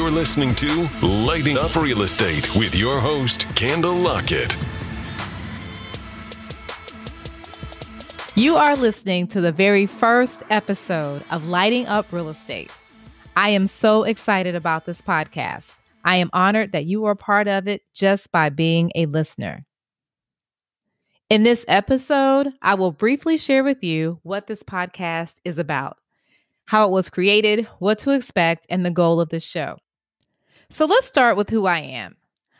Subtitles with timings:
[0.00, 4.56] You're listening to Lighting Up Real Estate with your host, Candle Lockett.
[8.34, 12.72] You are listening to the very first episode of Lighting Up Real Estate.
[13.36, 15.74] I am so excited about this podcast.
[16.02, 19.66] I am honored that you are part of it just by being a listener.
[21.28, 25.98] In this episode, I will briefly share with you what this podcast is about
[26.64, 29.76] how it was created, what to expect, and the goal of this show.
[30.72, 32.16] So let's start with who I am.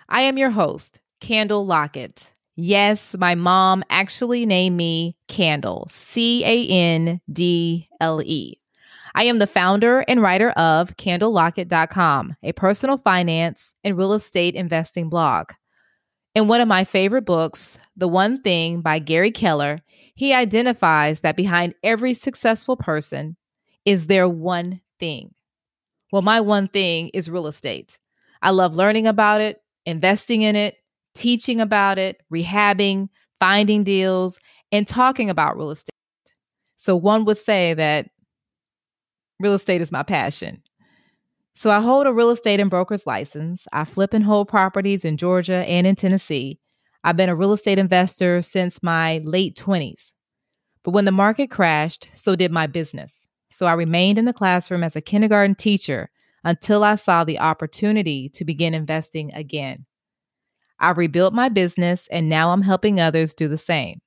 [0.08, 2.28] I am your host, Candle Lockett.
[2.56, 8.60] Yes, my mom actually named me Candle, C A N D L E.
[9.14, 15.08] I am the founder and writer of candlelockett.com, a personal finance and real estate investing
[15.08, 15.52] blog.
[16.34, 19.78] In one of my favorite books, The One Thing by Gary Keller,
[20.16, 23.36] he identifies that behind every successful person
[23.84, 25.32] is there one thing?
[26.12, 27.98] Well, my one thing is real estate.
[28.42, 30.76] I love learning about it, investing in it,
[31.14, 33.08] teaching about it, rehabbing,
[33.38, 34.38] finding deals,
[34.72, 35.90] and talking about real estate.
[36.76, 38.08] So one would say that
[39.38, 40.62] real estate is my passion.
[41.54, 43.66] So I hold a real estate and broker's license.
[43.72, 46.58] I flip and hold properties in Georgia and in Tennessee.
[47.04, 50.12] I've been a real estate investor since my late 20s.
[50.82, 53.12] But when the market crashed, so did my business.
[53.50, 56.10] So I remained in the classroom as a kindergarten teacher
[56.44, 59.86] until I saw the opportunity to begin investing again.
[60.78, 64.00] I rebuilt my business and now I'm helping others do the same.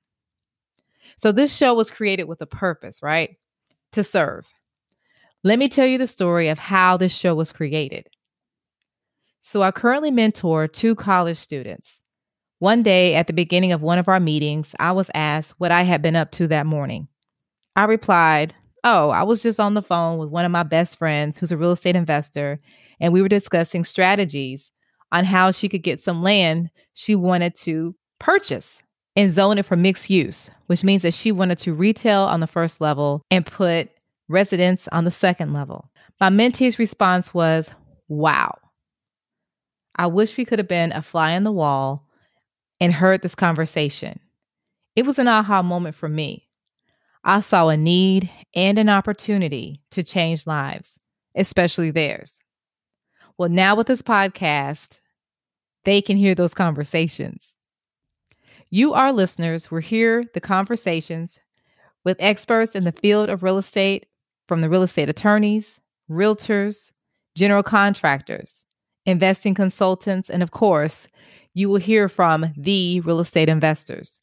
[1.16, 3.36] So this show was created with a purpose, right?
[3.92, 4.52] To serve.
[5.44, 8.08] Let me tell you the story of how this show was created.
[9.42, 12.00] So I currently mentor two college students.
[12.60, 15.82] One day at the beginning of one of our meetings, I was asked what I
[15.82, 17.08] had been up to that morning.
[17.76, 18.54] I replied,
[18.86, 21.56] Oh, I was just on the phone with one of my best friends who's a
[21.56, 22.60] real estate investor,
[23.00, 24.70] and we were discussing strategies
[25.10, 28.82] on how she could get some land she wanted to purchase
[29.16, 32.46] and zone it for mixed use, which means that she wanted to retail on the
[32.46, 33.88] first level and put
[34.28, 35.90] residents on the second level.
[36.20, 37.70] My mentee's response was,
[38.08, 38.58] Wow.
[39.96, 42.06] I wish we could have been a fly on the wall
[42.80, 44.20] and heard this conversation.
[44.94, 46.43] It was an aha moment for me
[47.24, 50.98] I saw a need and an opportunity to change lives,
[51.34, 52.38] especially theirs.
[53.38, 55.00] Well, now with this podcast,
[55.84, 57.42] they can hear those conversations.
[58.70, 61.38] You, our listeners, will hear the conversations
[62.04, 64.06] with experts in the field of real estate
[64.46, 65.80] from the real estate attorneys,
[66.10, 66.92] realtors,
[67.34, 68.64] general contractors,
[69.06, 71.08] investing consultants, and of course,
[71.54, 74.20] you will hear from the real estate investors.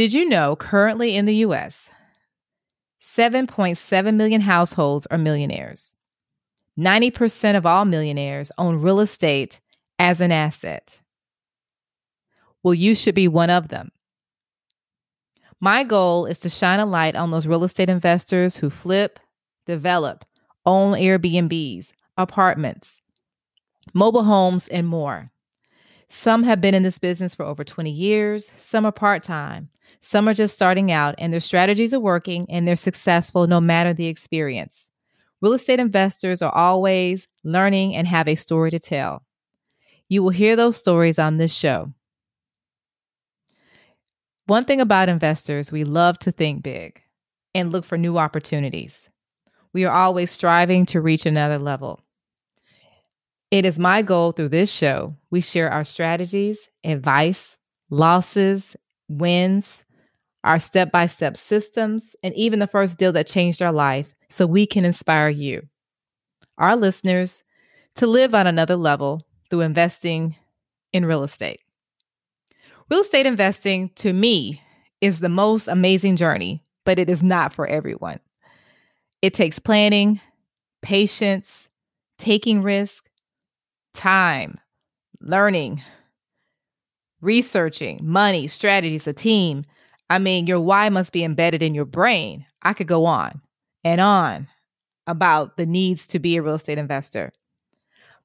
[0.00, 1.90] Did you know currently in the US,
[3.02, 5.94] 7.7 million households are millionaires?
[6.78, 9.60] 90% of all millionaires own real estate
[9.98, 11.02] as an asset.
[12.62, 13.90] Well, you should be one of them.
[15.60, 19.20] My goal is to shine a light on those real estate investors who flip,
[19.66, 20.24] develop,
[20.64, 23.02] own Airbnbs, apartments,
[23.92, 25.30] mobile homes, and more.
[26.12, 30.28] Some have been in this business for over 20 years, some are part time, some
[30.28, 34.08] are just starting out, and their strategies are working and they're successful no matter the
[34.08, 34.88] experience.
[35.40, 39.24] Real estate investors are always learning and have a story to tell.
[40.08, 41.94] You will hear those stories on this show.
[44.46, 47.00] One thing about investors, we love to think big
[47.54, 49.08] and look for new opportunities.
[49.72, 52.00] We are always striving to reach another level.
[53.50, 57.56] It is my goal through this show, we share our strategies, advice,
[57.90, 58.76] losses,
[59.08, 59.84] wins,
[60.44, 64.46] our step by step systems, and even the first deal that changed our life so
[64.46, 65.68] we can inspire you,
[66.58, 67.42] our listeners,
[67.96, 70.36] to live on another level through investing
[70.92, 71.60] in real estate.
[72.88, 74.62] Real estate investing, to me,
[75.00, 78.20] is the most amazing journey, but it is not for everyone.
[79.22, 80.20] It takes planning,
[80.82, 81.68] patience,
[82.18, 83.09] taking risk,
[83.94, 84.58] time,
[85.20, 85.82] learning,
[87.20, 89.64] researching, money, strategies, a team.
[90.08, 92.46] I mean, your why must be embedded in your brain.
[92.62, 93.40] I could go on
[93.84, 94.48] and on
[95.06, 97.32] about the needs to be a real estate investor.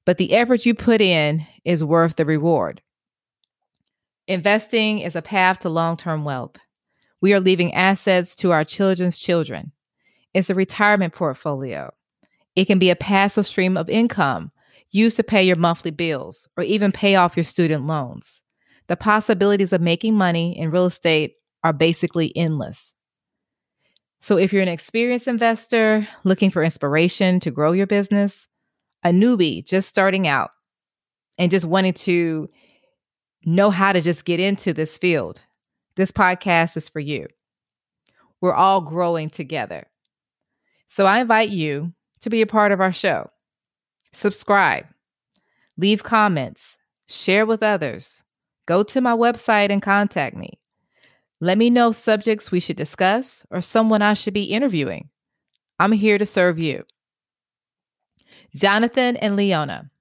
[0.05, 2.81] But the effort you put in is worth the reward.
[4.27, 6.57] Investing is a path to long term wealth.
[7.21, 9.71] We are leaving assets to our children's children.
[10.33, 11.93] It's a retirement portfolio.
[12.55, 14.51] It can be a passive stream of income
[14.95, 18.41] used to pay your monthly bills or even pay off your student loans.
[18.87, 22.91] The possibilities of making money in real estate are basically endless.
[24.19, 28.47] So, if you're an experienced investor looking for inspiration to grow your business,
[29.03, 30.51] a newbie just starting out
[31.37, 32.49] and just wanting to
[33.45, 35.41] know how to just get into this field,
[35.95, 37.27] this podcast is for you.
[38.41, 39.87] We're all growing together.
[40.87, 43.29] So I invite you to be a part of our show.
[44.15, 44.85] Subscribe,
[45.77, 48.23] leave comments, share with others.
[48.65, 50.57] Go to my website and contact me.
[51.41, 55.09] Let me know subjects we should discuss or someone I should be interviewing.
[55.79, 56.85] I'm here to serve you.
[58.55, 59.91] Jonathan and Leona,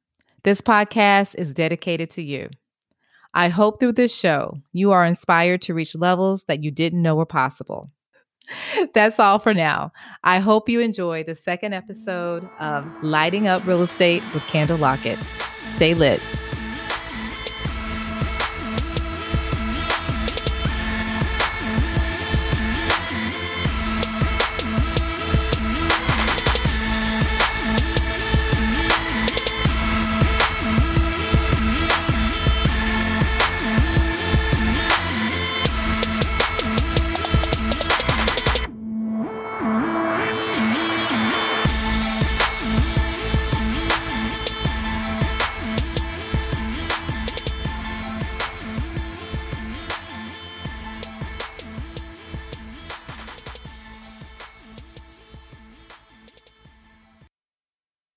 [0.45, 2.51] this podcast is dedicated to you.
[3.35, 7.17] I hope through this show you are inspired to reach levels that you didn't know
[7.17, 7.91] were possible.
[8.95, 9.93] That's all for now.
[10.23, 15.19] I hope you enjoy the second episode of Lighting Up Real Estate with Candle Lockett.
[15.19, 16.21] Stay lit.